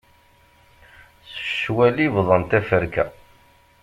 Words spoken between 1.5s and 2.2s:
ccwal i